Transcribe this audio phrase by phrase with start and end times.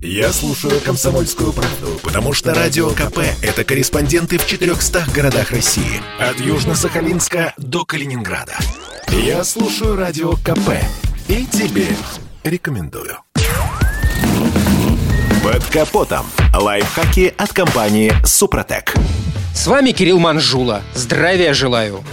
[0.00, 6.00] Я слушаю «Комсомольскую правду», потому что «Радио КП»— это корреспонденты в 400 городах России.
[6.20, 8.56] От Южно-Сахалинска до Калининграда.
[9.08, 10.70] Я слушаю «Радио КП»
[11.26, 11.88] и тебе
[12.44, 13.18] рекомендую.
[15.42, 16.26] Под капотом.
[16.54, 18.94] Лайфхаки от компании «Супротек».
[19.52, 20.82] С вами Кирилл Манжула.
[20.94, 22.04] Здравия желаю.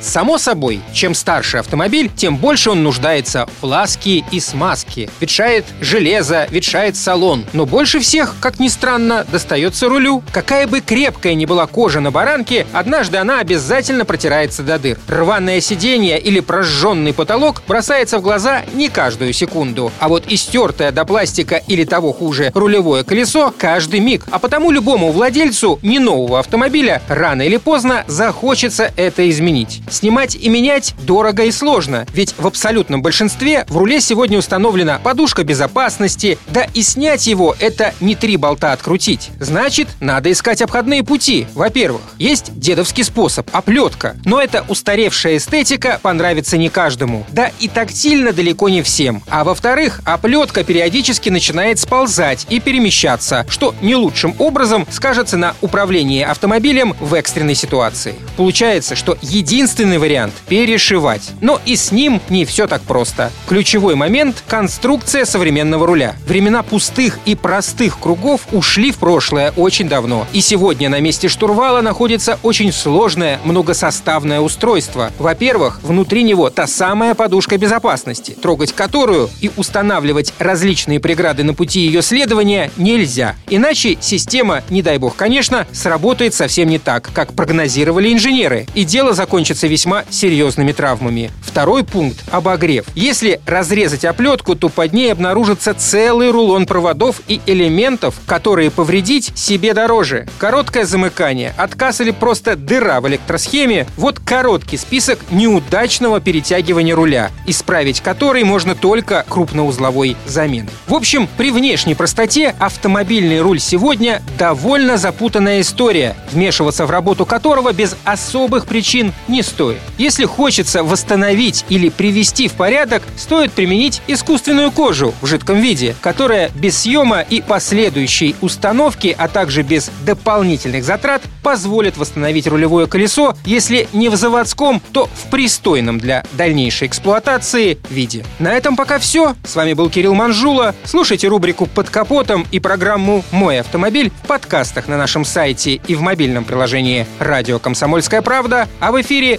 [0.00, 5.10] Само собой, чем старше автомобиль, тем больше он нуждается в ласке и смазке.
[5.20, 7.44] Ветшает железо, ветшает салон.
[7.52, 10.22] Но больше всех, как ни странно, достается рулю.
[10.32, 14.98] Какая бы крепкая ни была кожа на баранке, однажды она обязательно протирается до дыр.
[15.06, 19.92] Рваное сиденье или прожженный потолок бросается в глаза не каждую секунду.
[19.98, 24.24] А вот истертое до пластика или того хуже рулевое колесо каждый миг.
[24.30, 29.82] А потому любому владельцу не нового автомобиля рано или поздно захочется это изменить.
[29.90, 35.42] Снимать и менять дорого и сложно, ведь в абсолютном большинстве в руле сегодня установлена подушка
[35.44, 39.30] безопасности, да и снять его— это не три болта открутить.
[39.40, 41.46] Значит, надо искать обходные пути.
[41.54, 44.16] Во-первых, есть дедовский способ— оплетка.
[44.24, 47.26] Но эта устаревшая эстетика понравится не каждому.
[47.32, 49.22] Да и тактильно далеко не всем.
[49.28, 56.22] А во-вторых, оплетка периодически начинает сползать и перемещаться, что не лучшим образом скажется на управлении
[56.22, 58.14] автомобилем в экстренной ситуации.
[58.36, 61.30] Получается, что единственный единственный вариант– перешивать.
[61.40, 63.32] Но и с ним не все так просто.
[63.48, 66.16] Ключевой момент– конструкция современного руля.
[66.26, 70.26] Времена пустых и простых кругов ушли в прошлое очень давно.
[70.34, 75.12] И сегодня на месте штурвала находится очень сложное многосоставное устройство.
[75.18, 81.80] Во-первых, внутри него та самая подушка безопасности, трогать которую и устанавливать различные преграды на пути
[81.80, 83.34] ее следования нельзя.
[83.48, 88.66] Иначе система, не дай бог, конечно, сработает совсем не так, как прогнозировали инженеры.
[88.74, 91.30] И дело закончится весьма серьезными травмами.
[91.42, 92.86] Второй пункт– обогрев.
[92.94, 99.72] Если разрезать оплетку, то под ней обнаружится целый рулон проводов и элементов, которые повредить себе
[99.72, 100.28] дороже.
[100.38, 108.00] Короткое замыкание, отказ или просто дыра в электросхеме– вот короткий список неудачного перетягивания руля, исправить
[108.00, 110.70] который можно только крупноузловой заменой.
[110.88, 117.72] В общем, при внешней простоте автомобильный руль сегодня довольно запутанная история, вмешиваться в работу которого
[117.72, 119.80] без особых причин не стоит стоит.
[119.98, 126.50] Если хочется восстановить или привести в порядок, стоит применить искусственную кожу в жидком виде, которая
[126.54, 133.86] без съема и последующей установки, а также без дополнительных затрат, позволит восстановить рулевое колесо, если
[133.92, 138.24] не в заводском, то в пристойном для дальнейшей эксплуатации виде.
[138.38, 139.34] На этом пока все.
[139.44, 140.74] С вами был Кирилл Манжула.
[140.84, 146.00] Слушайте рубрику «Под капотом» и программу «Мой автомобиль» в подкастах на нашем сайте и в
[146.00, 149.38] мобильном приложении «Радио Комсомольская правда», а в эфире